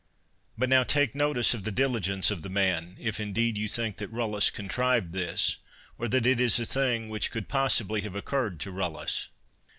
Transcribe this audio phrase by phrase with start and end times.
[0.57, 4.11] But now take notice of the diligence of the man, if indeed you think that
[4.11, 5.57] Rullus contrived this,
[5.99, 9.27] or that it is a thing which could possibly have occurred to Rullus.